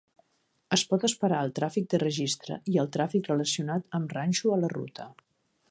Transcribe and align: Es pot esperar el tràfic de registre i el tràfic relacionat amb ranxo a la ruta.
Es 0.77 0.83
pot 0.93 1.03
esperar 1.09 1.41
el 1.47 1.53
tràfic 1.59 1.85
de 1.91 1.99
registre 2.05 2.59
i 2.75 2.81
el 2.85 2.91
tràfic 2.97 3.31
relacionat 3.33 3.87
amb 3.99 4.17
ranxo 4.19 4.57
a 4.57 4.61
la 4.65 4.73
ruta. 4.79 5.07